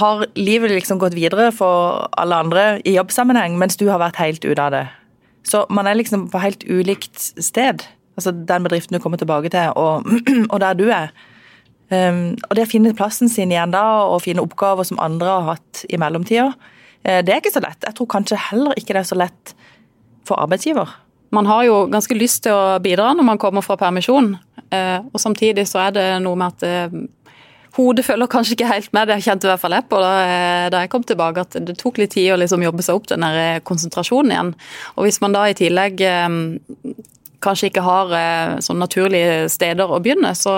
har 0.00 0.24
livet 0.40 0.72
liksom 0.72 1.02
gått 1.02 1.18
videre 1.18 1.50
for 1.52 2.06
alle 2.16 2.42
andre 2.46 2.66
i 2.88 2.96
jobbsammenheng, 2.96 3.60
mens 3.60 3.76
du 3.76 3.90
har 3.90 4.00
vært 4.00 4.22
helt 4.22 4.46
ute 4.46 4.56
av 4.56 4.72
det. 4.72 4.86
Så 5.44 5.66
man 5.68 5.88
er 5.90 6.00
liksom 6.00 6.30
på 6.32 6.40
helt 6.40 6.64
ulikt 6.64 7.28
sted. 7.44 7.84
Altså 8.16 8.32
den 8.32 8.64
bedriften 8.64 8.96
du 8.96 9.04
kommer 9.04 9.20
tilbake 9.20 9.52
til, 9.52 9.76
og, 9.76 10.08
og 10.52 10.62
der 10.64 10.80
du 10.80 10.88
er. 10.88 11.12
Um, 11.90 12.36
og 12.46 12.54
det 12.54 12.68
å 12.68 12.70
finne 12.70 12.94
plassen 12.94 13.30
sin 13.30 13.50
igjen 13.50 13.72
da, 13.74 13.82
og 14.06 14.22
finne 14.22 14.44
oppgaver 14.44 14.86
som 14.86 15.00
andre 15.02 15.30
har 15.30 15.48
hatt 15.56 15.84
i 15.90 15.98
mellomtida, 16.00 16.52
Det 17.00 17.32
er 17.32 17.38
ikke 17.40 17.54
så 17.54 17.62
lett. 17.64 17.80
Jeg 17.80 17.96
tror 17.96 18.06
kanskje 18.12 18.36
heller 18.36 18.76
ikke 18.76 18.92
det 18.92 19.00
er 19.00 19.06
så 19.08 19.16
lett 19.16 19.54
for 20.28 20.36
arbeidsgiver. 20.36 20.90
Man 21.32 21.46
har 21.48 21.62
jo 21.64 21.86
ganske 21.88 22.12
lyst 22.12 22.42
til 22.44 22.52
å 22.52 22.76
bidra 22.84 23.14
når 23.16 23.24
man 23.24 23.38
kommer 23.40 23.64
fra 23.64 23.78
permisjon, 23.80 24.34
og 24.68 25.16
samtidig 25.16 25.64
så 25.64 25.86
er 25.86 25.94
det 25.96 26.04
noe 26.20 26.36
med 26.36 26.60
at 26.60 26.92
hodet 27.78 28.04
følger 28.04 28.28
kanskje 28.30 28.56
ikke 28.56 28.68
helt 28.68 28.92
med. 28.92 29.08
Det 29.08 29.16
kjente 29.24 29.48
i 29.48 29.50
hvert 29.50 29.62
fall 29.62 29.78
jeg 29.78 29.86
på 29.88 30.00
da, 30.02 30.12
da, 30.72 30.82
jeg 30.84 30.92
kom 30.92 31.06
tilbake, 31.08 31.46
at 31.46 31.56
det 31.70 31.78
tok 31.80 32.02
litt 32.02 32.12
tid 32.18 32.34
å 32.34 32.38
liksom 32.40 32.66
jobbe 32.68 32.84
seg 32.84 33.00
opp 33.00 33.08
den 33.14 33.24
konsentrasjonen 33.64 34.34
igjen. 34.34 34.52
Og 34.96 35.08
hvis 35.08 35.20
man 35.24 35.36
da 35.36 35.46
i 35.48 35.56
tillegg 35.56 36.04
kanskje 37.40 37.70
ikke 37.70 37.84
har 37.84 38.10
sånn 38.64 38.80
naturlige 38.82 39.48
steder 39.52 39.88
å 39.88 40.00
begynne, 40.04 40.34
så, 40.36 40.52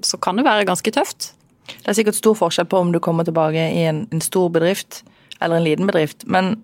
så 0.00 0.18
kan 0.22 0.38
det 0.38 0.46
være 0.46 0.66
ganske 0.68 0.92
tøft. 0.94 1.32
Det 1.68 1.90
er 1.92 1.96
sikkert 1.98 2.18
stor 2.18 2.36
forskjell 2.38 2.68
på 2.70 2.80
om 2.80 2.92
du 2.92 3.00
kommer 3.02 3.26
tilbake 3.26 3.66
i 3.72 3.84
en, 3.88 4.06
en 4.12 4.22
stor 4.24 4.48
bedrift 4.52 5.02
eller 5.40 5.58
en 5.58 5.66
liten 5.66 5.88
bedrift. 5.88 6.24
Men 6.26 6.54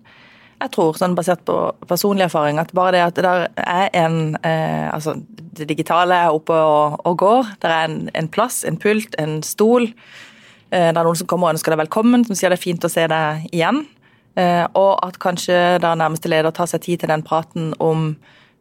jeg 0.59 0.73
tror, 0.75 0.97
sånn 0.99 1.15
basert 1.15 1.45
på 1.47 1.55
personlig 1.87 2.25
erfaring, 2.27 2.59
at 2.59 2.73
bare 2.75 2.97
det 2.97 3.03
at 3.05 3.19
det 3.19 3.23
der 3.23 3.45
er 3.63 3.93
en 3.95 4.35
eh, 4.43 4.87
Altså, 4.91 5.15
det 5.55 5.69
digitale 5.69 6.15
er 6.15 6.35
oppe 6.35 6.55
og, 6.55 6.99
og 7.07 7.17
går. 7.19 7.53
Det 7.61 7.69
er 7.69 7.85
en, 7.87 8.09
en, 8.15 8.27
plass, 8.27 8.63
en 8.67 8.79
pult, 8.79 9.15
en 9.19 9.39
stol. 9.43 9.87
Eh, 10.71 10.89
det 10.89 10.97
er 10.97 11.05
noen 11.05 11.19
som 11.19 11.29
kommer 11.29 11.49
og 11.49 11.55
ønsker 11.55 11.75
deg 11.75 11.83
velkommen, 11.85 12.25
som 12.27 12.35
sier 12.35 12.51
det 12.51 12.59
er 12.59 12.65
fint 12.65 12.83
å 12.83 12.91
se 12.91 13.05
deg 13.11 13.47
igjen. 13.53 13.85
Eh, 14.39 14.65
og 14.75 14.99
at 15.05 15.19
kanskje 15.23 15.79
da 15.83 15.93
nærmeste 15.99 16.31
leder 16.31 16.55
tar 16.55 16.67
seg 16.71 16.83
tid 16.83 17.03
til 17.03 17.11
den 17.11 17.23
praten 17.23 17.71
om 17.79 18.11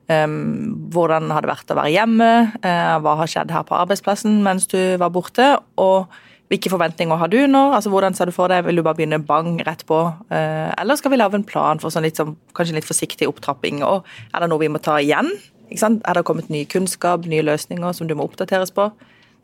hvordan 0.09 1.29
har 1.35 1.45
det 1.45 1.51
vært 1.51 1.73
å 1.73 1.77
være 1.77 1.93
hjemme, 1.93 2.31
uh, 2.63 2.97
hva 3.05 3.19
har 3.21 3.29
skjedd 3.29 3.53
her 3.53 3.67
på 3.69 3.77
arbeidsplassen 3.77 4.39
mens 4.45 4.65
du 4.71 4.81
var 5.01 5.13
borte, 5.13 5.51
og 5.77 6.09
hvilke 6.49 6.73
forventninger 6.73 7.21
har 7.21 7.29
du 7.29 7.43
nå? 7.45 7.61
Altså, 7.77 7.91
Hvordan 7.93 8.15
ser 8.17 8.31
du 8.31 8.33
for 8.33 8.49
deg? 8.49 8.65
Vil 8.65 8.81
du 8.81 8.83
bare 8.83 8.97
begynne 8.97 9.21
bang 9.21 9.59
rett 9.69 9.85
på? 9.89 9.99
Uh, 10.33 10.73
eller 10.81 10.97
skal 10.97 11.13
vi 11.13 11.21
lage 11.21 11.37
en 11.37 11.45
plan 11.45 11.81
for 11.83 11.93
sånn 11.93 12.07
litt 12.07 12.17
sånn, 12.17 12.39
kanskje 12.57 12.79
litt 12.79 12.89
forsiktig 12.89 13.29
opptrapping? 13.29 13.83
Og 13.85 14.09
er 14.33 14.41
det 14.41 14.49
noe 14.49 14.63
vi 14.63 14.73
må 14.73 14.81
ta 14.81 14.97
igjen? 15.03 15.29
Er 15.69 16.17
det 16.17 16.25
kommet 16.25 16.49
ny 16.49 16.65
kunnskap, 16.65 17.29
nye 17.29 17.45
løsninger 17.45 17.93
som 17.93 18.09
du 18.09 18.17
må 18.17 18.25
oppdateres 18.25 18.73
på? 18.73 18.89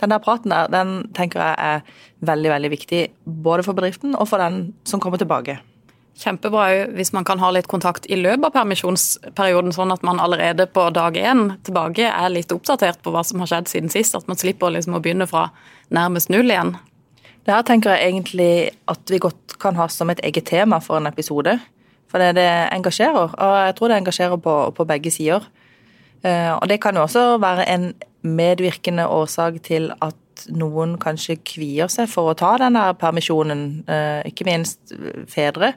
Den 0.01 0.11
der 0.11 0.23
praten 0.25 0.51
der, 0.51 0.73
den 0.73 1.13
tenker 1.15 1.45
jeg 1.45 1.55
er 1.61 1.85
veldig, 2.25 2.51
veldig 2.57 2.73
viktig 2.73 3.03
både 3.45 3.63
for 3.67 3.77
bedriften 3.77 4.17
og 4.17 4.27
for 4.33 4.41
den 4.43 4.73
som 4.89 5.03
kommer 5.05 5.21
tilbake. 5.21 5.61
Kjempebra 6.15 6.87
hvis 6.95 7.11
man 7.13 7.25
kan 7.27 7.41
ha 7.43 7.51
litt 7.51 7.67
kontakt 7.67 8.07
i 8.07 8.17
løpet 8.19 8.47
av 8.47 8.55
permisjonsperioden, 8.55 9.75
sånn 9.75 9.93
at 9.95 10.05
man 10.07 10.21
allerede 10.23 10.69
på 10.71 10.87
dag 10.95 11.17
én 11.19 11.49
tilbake 11.67 12.07
er 12.07 12.31
litt 12.31 12.55
oppdatert 12.55 13.03
på 13.03 13.11
hva 13.15 13.25
som 13.27 13.43
har 13.43 13.51
skjedd 13.51 13.71
siden 13.73 13.91
sist. 13.91 14.15
At 14.15 14.29
man 14.31 14.39
slipper 14.39 14.71
liksom 14.71 14.95
å 14.95 15.03
begynne 15.03 15.27
fra 15.31 15.49
nærmest 15.95 16.31
null 16.31 16.53
igjen. 16.53 16.77
Det 17.45 17.53
her 17.53 17.67
tenker 17.67 17.93
jeg 17.93 18.13
egentlig 18.13 18.53
at 18.89 19.11
vi 19.11 19.21
godt 19.21 19.59
kan 19.61 19.77
ha 19.77 19.89
som 19.93 20.13
et 20.13 20.23
eget 20.25 20.47
tema 20.49 20.79
for 20.81 21.01
en 21.01 21.11
episode. 21.11 21.59
For 22.09 22.23
det, 22.23 22.37
det 22.39 22.49
engasjerer, 22.73 23.35
og 23.35 23.55
jeg 23.67 23.75
tror 23.77 23.91
det 23.91 23.97
engasjerer 23.99 24.41
på, 24.41 24.55
på 24.77 24.87
begge 24.87 25.11
sider. 25.11 25.45
Eh, 26.25 26.53
og 26.55 26.69
det 26.71 26.79
kan 26.81 26.97
jo 26.97 27.05
også 27.05 27.25
være 27.43 27.67
en 27.69 27.91
medvirkende 28.25 29.09
årsak 29.11 29.59
til 29.67 29.91
at 30.01 30.47
noen 30.55 30.97
kanskje 31.01 31.37
kvier 31.45 31.91
seg 31.93 32.09
for 32.11 32.31
å 32.31 32.39
ta 32.39 32.55
denne 32.63 32.87
permisjonen, 33.01 33.67
eh, 33.91 34.23
ikke 34.31 34.47
minst 34.49 34.95
fedre. 35.31 35.75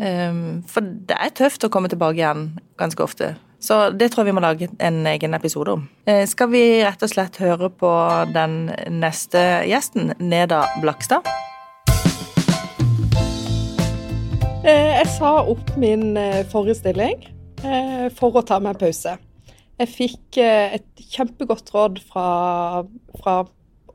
Ehm, 0.00 0.62
for 0.68 0.80
det 0.80 1.16
er 1.18 1.32
tøft 1.36 1.64
å 1.66 1.70
komme 1.72 1.90
tilbake 1.92 2.20
igjen 2.20 2.52
ganske 2.80 3.04
ofte. 3.04 3.34
Så 3.62 3.76
det 3.94 4.08
tror 4.10 4.24
jeg 4.24 4.32
vi 4.32 4.34
må 4.34 4.42
lage 4.42 4.66
en 4.82 5.04
egen 5.06 5.36
episode 5.38 5.76
om. 5.76 5.84
Eh, 6.10 6.24
skal 6.26 6.48
vi 6.50 6.62
rett 6.82 7.02
og 7.04 7.10
slett 7.12 7.38
høre 7.38 7.68
på 7.70 7.90
den 8.34 8.72
neste 8.90 9.62
gjesten, 9.70 10.10
Neda 10.18 10.64
Blakstad? 10.82 11.28
Eh, 14.66 14.90
jeg 14.98 15.06
sa 15.14 15.30
opp 15.46 15.70
min 15.78 16.16
eh, 16.18 16.42
forrige 16.50 16.80
stilling 16.80 17.22
for 18.18 18.34
å 18.34 18.42
ta 18.42 18.56
meg 18.58 18.72
en 18.74 18.80
pause. 18.80 19.12
Jeg 19.78 19.90
fikk 19.92 20.38
et 20.42 21.02
kjempegodt 21.12 21.68
råd 21.70 22.00
fra, 22.10 22.82
fra 23.20 23.34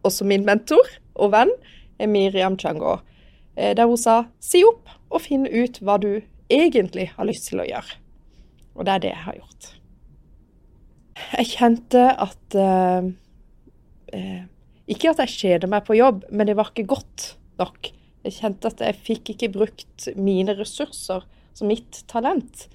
også 0.07 0.23
min 0.23 0.45
mentor 0.47 0.87
og 1.19 1.33
venn, 1.33 1.51
Miriam 1.99 2.55
Chango, 2.55 2.93
der 3.57 3.89
hun 3.89 3.97
sa 3.97 4.19
si 4.43 4.61
opp 4.67 4.91
og 5.09 5.23
finn 5.23 5.47
ut 5.49 5.79
hva 5.81 5.97
du 5.97 6.11
egentlig 6.53 7.09
har 7.15 7.27
lyst 7.27 7.49
til 7.49 7.63
å 7.63 7.67
gjøre. 7.67 7.97
Og 8.77 8.85
det 8.85 8.93
er 8.93 9.03
det 9.03 9.13
jeg 9.13 9.25
har 9.25 9.37
gjort. 9.39 9.69
Jeg 11.33 11.49
kjente 11.49 12.03
at 12.13 12.57
eh, 12.61 13.07
eh, 14.13 14.43
Ikke 14.87 15.11
at 15.11 15.21
jeg 15.25 15.33
kjeder 15.33 15.71
meg 15.71 15.87
på 15.87 15.97
jobb, 15.97 16.25
men 16.31 16.47
det 16.47 16.57
var 16.59 16.71
ikke 16.71 16.87
godt 16.93 17.31
nok. 17.59 17.89
Jeg 18.27 18.37
kjente 18.37 18.69
at 18.69 18.83
jeg 18.83 19.01
fikk 19.07 19.33
ikke 19.33 19.53
brukt 19.55 20.09
mine 20.15 20.55
ressurser 20.57 21.25
som 21.57 21.71
mitt 21.71 22.03
talent. 22.11 22.67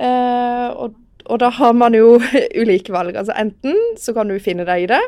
Eh, 0.00 0.68
og, 0.72 0.96
og, 1.26 1.36
da 1.42 1.50
har 1.58 1.76
man 1.76 1.94
jo 1.96 2.16
ulike 2.60 2.94
valg. 2.94 3.18
Altså 3.18 3.36
Enten 3.36 3.78
så 4.00 4.16
kan 4.16 4.32
du 4.32 4.40
finne 4.42 4.66
deg 4.68 4.86
i 4.86 4.90
det, 4.90 5.02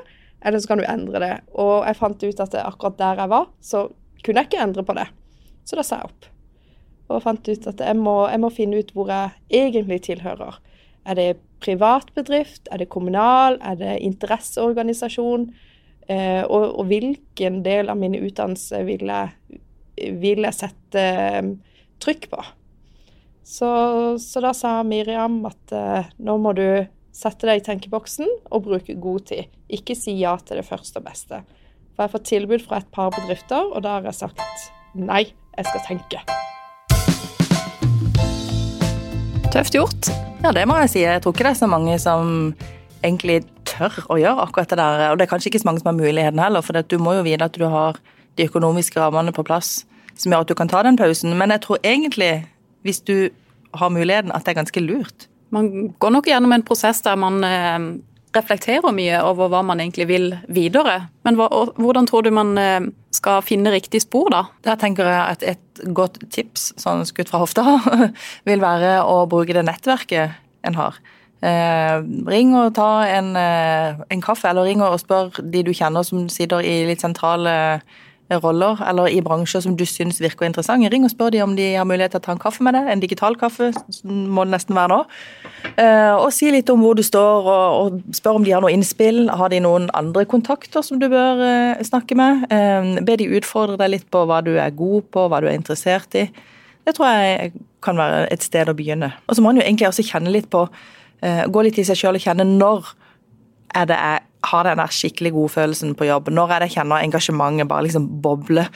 eller 0.45 0.63
så 0.63 0.71
kan 0.71 0.83
du 0.83 0.87
endre 0.87 1.23
det. 1.25 1.35
Og 1.57 1.89
jeg 1.89 1.99
fant 1.99 2.29
ut 2.29 2.45
at 2.45 2.61
akkurat 2.63 3.01
der 3.01 3.25
jeg 3.25 3.33
var, 3.33 3.49
så 3.65 3.89
kunne 4.25 4.43
jeg 4.43 4.51
ikke 4.51 4.65
endre 4.65 4.85
på 4.87 4.97
det. 4.99 5.07
Så 5.69 5.79
da 5.79 5.85
sa 5.87 6.01
jeg 6.03 6.11
opp 6.13 6.35
og 7.09 7.23
fant 7.25 7.49
ut 7.49 7.69
at 7.71 7.81
jeg 7.81 7.97
må, 7.97 8.17
jeg 8.29 8.41
må, 8.43 8.51
finne 8.53 8.83
ut 8.83 8.91
hvor 8.93 9.09
jeg 9.13 9.63
egentlig 9.63 10.03
tilhører. 10.05 10.59
Er 11.09 11.17
det 11.17 11.29
privat 11.65 12.11
bedrift, 12.17 12.69
er 12.71 12.83
det 12.83 12.91
kommunal, 12.93 13.57
er 13.65 13.79
det 13.81 13.95
interesseorganisasjon? 14.05 15.49
Eh, 16.09 16.43
og, 16.45 16.67
og, 16.69 16.85
hvilken 16.89 17.63
del 17.65 17.91
av 17.93 17.99
mine 18.01 18.21
utdannelser 18.25 18.85
vil 18.89 19.09
jeg, 19.09 19.59
vil 20.21 20.45
jeg 20.47 20.57
sette 20.57 21.03
eh, 21.03 21.51
trykk 22.01 22.31
på? 22.33 22.45
Så, 23.49 23.69
så, 24.21 24.41
da 24.45 24.53
sa 24.57 24.79
Miriam 24.85 25.41
at 25.49 25.73
eh, 25.73 26.09
nå 26.25 26.37
må 26.41 26.53
du 26.57 26.67
sette 27.17 27.49
deg 27.49 27.63
i 27.63 27.65
tenkeboksen 27.67 28.29
og 28.53 28.67
bruke 28.69 28.97
god 29.01 29.31
tid. 29.33 29.49
Ikke 29.73 29.97
si 29.97 30.15
ja 30.21 30.37
til 30.45 30.61
det 30.61 30.69
første 30.69 31.01
og 31.01 31.09
beste. 31.09 31.41
For 31.99 32.05
jeg 32.05 32.13
har 32.13 32.15
fått 32.15 32.29
tilbud 32.31 32.63
fra 32.63 32.79
et 32.79 32.91
par 32.95 33.09
bedrifter, 33.11 33.73
og 33.75 33.83
da 33.83 33.97
har 33.97 34.05
jeg 34.07 34.15
sagt 34.15 34.67
nei, 34.95 35.25
jeg 35.59 35.67
skal 35.67 35.81
tenke. 35.83 36.21
Tøft 39.51 39.75
gjort. 39.75 40.11
Ja, 40.45 40.53
det 40.55 40.63
må 40.71 40.77
jeg 40.79 40.93
si. 40.93 41.03
Jeg 41.03 41.25
tror 41.25 41.35
ikke 41.35 41.49
det 41.49 41.51
er 41.57 41.59
så 41.59 41.67
mange 41.67 41.97
som 41.99 42.53
egentlig 43.03 43.41
tør 43.67 43.99
å 44.15 44.21
gjøre 44.23 44.45
akkurat 44.45 44.71
det 44.71 44.79
der. 44.79 45.03
Og 45.11 45.19
det 45.19 45.27
er 45.27 45.33
kanskje 45.33 45.51
ikke 45.51 45.65
så 45.65 45.67
mange 45.73 45.83
som 45.83 45.91
har 45.91 45.99
muligheten 45.99 46.39
heller, 46.39 46.63
for 46.63 46.79
du 46.79 46.97
må 47.03 47.17
jo 47.19 47.27
vite 47.27 47.51
at 47.51 47.59
du 47.59 47.67
har 47.67 47.99
de 48.39 48.47
økonomiske 48.47 49.03
rammene 49.03 49.35
på 49.35 49.43
plass 49.51 49.81
som 50.15 50.31
gjør 50.31 50.47
at 50.47 50.55
du 50.55 50.55
kan 50.55 50.71
ta 50.71 50.85
den 50.87 51.01
pausen. 51.03 51.35
Men 51.35 51.51
jeg 51.51 51.67
tror 51.67 51.83
egentlig, 51.83 52.45
hvis 52.87 53.03
du 53.03 53.17
har 53.75 53.91
muligheten, 53.91 54.31
at 54.31 54.47
det 54.47 54.55
er 54.55 54.61
ganske 54.61 54.87
lurt. 54.87 55.27
Man 55.51 55.91
går 55.99 56.15
nok 56.15 56.31
gjennom 56.31 56.55
en 56.55 56.63
prosess 56.63 57.03
der 57.03 57.19
man 57.19 57.43
eh, 57.43 57.91
reflekterer 58.39 58.95
mye 58.95 59.21
over 59.27 59.51
hva 59.53 59.61
man 59.67 59.83
egentlig 59.83 60.09
vil 60.09 60.31
videre. 60.55 61.11
Men 61.27 61.39
hva, 61.39 61.49
hvordan 61.77 62.09
tror 62.09 62.25
du 62.25 62.33
man 62.35 62.55
eh, 62.61 62.89
skal 63.15 63.45
finne 63.47 63.75
riktig 63.75 64.03
spor, 64.07 64.31
da? 64.33 64.47
Der 64.67 64.81
tenker 64.81 65.11
jeg 65.11 65.21
at 65.37 65.47
et 65.55 65.85
godt 65.95 66.21
tips, 66.35 66.73
sånn 66.81 67.05
skutt 67.09 67.31
fra 67.31 67.43
hofta, 67.45 67.79
vil 68.49 68.65
være 68.65 68.99
å 69.05 69.23
bruke 69.31 69.57
det 69.57 69.67
nettverket 69.69 70.39
en 70.67 70.79
har. 70.79 70.99
Eh, 71.39 71.97
ring 72.27 72.57
og 72.59 72.73
ta 72.75 73.07
en, 73.07 73.31
eh, 73.39 74.01
en, 74.11 74.23
kaffe, 74.25 74.49
eller 74.51 74.67
ring 74.67 74.83
og 74.83 74.99
spør 74.99 75.39
de 75.39 75.63
du 75.63 75.71
kjenner 75.71 76.03
som 76.03 76.27
sitter 76.33 76.65
i 76.67 76.81
litt 76.89 77.05
sentrale 77.05 77.55
roller 78.37 78.77
eller 78.85 79.09
i 79.09 79.21
bransjer 79.25 79.63
som 79.65 79.77
du 79.77 79.85
syns 79.89 80.21
virker 80.21 80.47
interessante. 80.47 80.91
Ring 80.93 81.07
og 81.07 81.13
spør 81.13 81.33
de 81.33 81.41
om 81.43 81.55
de 81.57 81.71
har 81.75 81.87
mulighet 81.89 82.13
til 82.13 82.21
å 82.21 82.27
ta 82.27 82.35
en 82.35 82.43
kaffe 82.43 82.65
med 82.65 82.77
deg. 82.77 82.91
En 82.93 83.01
digital 83.01 83.37
kaffe 83.41 83.71
må 84.05 84.45
det 84.45 84.53
nesten 84.53 84.77
være 84.77 84.93
nå. 84.93 84.99
Eh, 85.81 86.13
og 86.13 86.29
si 86.37 86.51
litt 86.53 86.69
om 86.73 86.85
hvor 86.85 86.99
du 86.99 87.03
står, 87.07 87.49
og, 87.49 87.97
spør 88.17 88.41
om 88.41 88.45
de 88.45 88.53
har 88.53 88.65
noe 88.65 88.75
innspill. 88.75 89.25
Har 89.33 89.53
de 89.53 89.63
noen 89.65 89.89
andre 89.97 90.27
kontakter 90.29 90.85
som 90.85 91.01
du 91.01 91.09
bør 91.09 91.43
eh, 91.47 91.83
snakke 91.89 92.19
med? 92.19 92.45
Eh, 92.53 92.93
be 93.09 93.17
de 93.21 93.31
utfordre 93.41 93.81
deg 93.81 93.95
litt 93.97 94.07
på 94.13 94.27
hva 94.29 94.43
du 94.45 94.55
er 94.59 94.77
god 94.77 95.09
på, 95.15 95.27
hva 95.29 95.41
du 95.41 95.49
er 95.49 95.57
interessert 95.57 96.19
i. 96.19 96.29
Det 96.85 96.97
tror 96.97 97.11
jeg 97.17 97.53
kan 97.85 97.99
være 98.01 98.27
et 98.33 98.45
sted 98.45 98.69
å 98.69 98.77
begynne. 98.77 99.13
Og 99.29 99.37
så 99.37 99.45
må 99.45 99.53
man 99.53 99.61
jo 99.61 99.67
egentlig 99.67 99.89
også 99.89 100.07
kjenne 100.07 100.33
litt 100.35 100.51
på 100.53 100.69
Gå 101.19 101.63
litt 101.67 101.75
i 101.81 101.83
seg 101.83 101.99
sjøl 101.99 102.15
og 102.15 102.23
kjenne 102.23 102.45
når 102.47 102.93
er 103.75 103.89
det 103.91 103.97
jeg 103.99 104.28
har 104.45 104.65
den 104.65 104.79
der 104.79 104.93
skikkelig 104.95 105.33
godfølelsen 105.33 105.95
på 105.99 106.07
jobb. 106.09 106.31
Når 106.31 106.53
er 106.53 106.63
det 106.63 106.71
jeg 106.71 106.79
kjenner 106.79 107.03
engasjementet 107.03 107.69
bare 107.69 107.87
liksom 107.87 108.07
boble. 108.23 108.69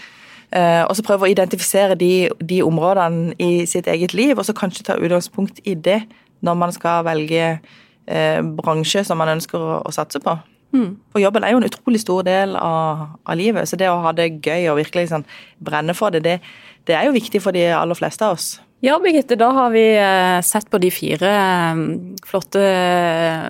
Uh, 0.52 0.84
og 0.84 0.96
så 0.96 1.04
prøve 1.06 1.24
å 1.24 1.32
identifisere 1.32 1.94
de, 1.96 2.28
de, 2.44 2.58
områdene 2.62 3.32
i 3.40 3.64
sitt 3.66 3.86
eget 3.88 4.12
liv, 4.12 4.36
og 4.36 4.44
så 4.44 4.52
kanskje 4.52 4.84
ta 4.84 4.98
utgangspunkt 5.00 5.62
i 5.64 5.74
det 5.74 6.02
når 6.44 6.58
man 6.58 6.74
skal 6.74 7.04
velge 7.06 7.44
eh, 8.06 8.40
bransje 8.58 9.04
som 9.06 9.20
man 9.22 9.30
ønsker 9.36 9.62
å, 9.62 9.76
å 9.86 9.92
satse 9.94 10.20
på. 10.20 10.34
Mm. 10.72 10.96
For 11.12 11.22
jobben 11.22 11.44
er 11.44 11.52
jo 11.52 11.60
en 11.60 11.68
utrolig 11.68 12.00
stor 12.02 12.24
del 12.26 12.56
av, 12.58 13.04
av, 13.22 13.36
livet, 13.38 13.68
så 13.68 13.78
det 13.78 13.90
å 13.92 14.00
ha 14.02 14.12
det 14.16 14.40
gøy 14.42 14.66
og 14.72 14.80
virkelig 14.80 15.12
sånn, 15.12 15.24
brenne 15.62 15.94
for 15.94 16.12
det, 16.12 16.24
det, 16.26 16.38
det 16.88 16.96
er 16.98 17.06
jo 17.06 17.14
viktig 17.14 17.42
for 17.44 17.54
de 17.54 17.68
aller 17.76 17.98
fleste 17.98 18.26
av 18.26 18.38
oss. 18.38 18.56
Ja, 18.82 18.96
Birgitte, 18.98 19.36
da 19.38 19.52
har 19.54 19.70
vi 19.70 19.84
eh, 19.94 20.40
sett 20.42 20.66
på 20.70 20.78
de 20.82 20.88
fire 20.90 21.28
eh, 21.30 21.82
flotte 22.26 22.62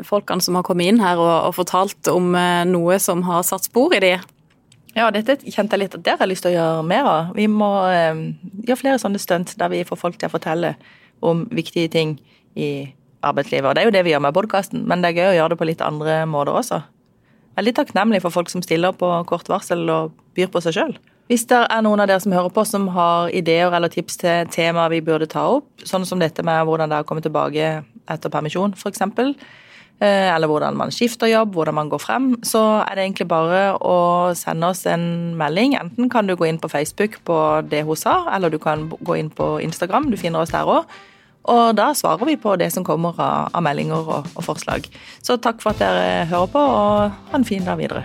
folkene 0.05 0.45
som 0.45 0.59
har 0.59 0.65
kommet 0.67 0.91
inn 0.91 1.01
her 1.01 1.17
og, 1.17 1.47
og 1.49 1.55
fortalt 1.57 2.11
om 2.13 2.35
eh, 2.37 2.67
noe 2.69 2.99
som 3.01 3.23
har 3.25 3.41
satt 3.49 3.65
spor 3.65 3.95
i 3.97 4.01
de. 4.05 4.11
Ja, 4.93 5.07
dette 5.09 5.39
kjente 5.41 5.79
jeg 5.79 5.87
litt 5.87 5.97
at 5.97 6.05
der 6.05 6.19
har 6.19 6.27
jeg 6.27 6.35
lyst 6.35 6.45
til 6.45 6.53
å 6.53 6.59
gjøre 6.59 6.83
mer 6.85 7.09
av. 7.09 7.31
Vi 7.39 7.47
må 7.49 7.71
eh, 7.89 8.21
gjøre 8.67 8.77
flere 8.83 9.01
sånne 9.01 9.23
stunt 9.23 9.55
der 9.57 9.73
vi 9.73 9.81
får 9.89 10.03
folk 10.03 10.19
til 10.21 10.29
å 10.29 10.35
fortelle 10.35 10.75
om 11.25 11.47
viktige 11.49 11.89
ting 11.97 12.19
i 12.53 12.93
arbeidslivet. 13.25 13.71
Og 13.71 13.73
det 13.73 13.87
er 13.87 13.89
jo 13.89 13.97
det 13.97 14.05
vi 14.05 14.13
gjør 14.13 14.27
med 14.27 14.37
podkasten, 14.37 14.85
men 14.85 15.01
det 15.01 15.15
er 15.15 15.23
gøy 15.23 15.31
å 15.31 15.39
gjøre 15.39 15.55
det 15.55 15.61
på 15.63 15.71
litt 15.71 15.87
andre 15.87 16.19
måter 16.29 16.61
også. 16.61 16.83
Veldig 17.57 17.79
takknemlig 17.81 18.21
for 18.21 18.37
folk 18.37 18.53
som 18.53 18.61
stiller 18.61 18.93
på 18.93 19.09
kort 19.33 19.49
varsel 19.49 19.89
og 19.97 20.13
byr 20.37 20.53
på 20.53 20.61
seg 20.61 20.77
sjøl. 20.77 20.95
Hvis 21.33 21.47
det 21.49 21.63
er 21.65 21.81
noen 21.81 22.03
av 22.03 22.11
dere 22.11 22.21
som 22.21 22.33
hører 22.35 22.53
på 22.53 22.61
som 22.69 22.91
har 22.93 23.31
ideer 23.33 23.73
eller 23.73 23.89
tips 23.89 24.19
til 24.21 24.49
temaer 24.53 24.91
vi 24.93 24.99
burde 25.01 25.25
ta 25.33 25.47
opp, 25.55 25.65
sånn 25.81 26.05
som 26.05 26.21
dette 26.21 26.43
med 26.45 26.67
hvordan 26.69 26.91
det 26.93 26.99
er 26.99 27.05
å 27.07 27.09
komme 27.09 27.23
tilbake 27.25 27.69
etter 28.13 28.33
permisjon, 28.35 28.75
f.eks., 28.77 29.01
eh, 29.01 30.29
eller 30.29 30.51
hvordan 30.51 30.77
man 30.77 30.93
skifter 30.93 31.31
jobb, 31.31 31.55
hvordan 31.57 31.79
man 31.79 31.89
går 31.89 32.03
frem, 32.05 32.27
så 32.45 32.61
er 32.83 32.99
det 32.99 33.07
egentlig 33.07 33.31
bare 33.31 33.63
å 33.81 33.95
sende 34.37 34.69
oss 34.75 34.85
en 34.93 35.07
melding. 35.41 35.73
Enten 35.81 36.11
kan 36.13 36.29
du 36.29 36.35
gå 36.37 36.51
inn 36.51 36.61
på 36.61 36.69
Facebook 36.69 37.17
på 37.25 37.39
det 37.65 37.81
hun 37.89 37.97
sa, 37.97 38.19
eller 38.37 38.53
du 38.53 38.59
kan 38.61 38.91
gå 38.93 39.17
inn 39.17 39.33
på 39.33 39.55
Instagram, 39.65 40.11
du 40.13 40.19
finner 40.21 40.45
oss 40.45 40.53
der 40.53 40.69
òg. 40.69 40.99
Og 41.49 41.73
da 41.81 41.95
svarer 41.97 42.29
vi 42.29 42.37
på 42.37 42.59
det 42.61 42.69
som 42.77 42.85
kommer 42.85 43.17
av, 43.17 43.57
meldinger 43.65 44.05
og, 44.05 44.29
og, 44.37 44.45
forslag. 44.45 44.85
Så 45.25 45.41
takk 45.41 45.65
for 45.65 45.73
at 45.73 45.81
dere 45.81 46.29
hører 46.29 46.53
på, 46.53 46.67
og 46.77 47.25
ha 47.33 47.41
en 47.41 47.49
fin 47.49 47.65
dag 47.65 47.81
videre. 47.81 48.05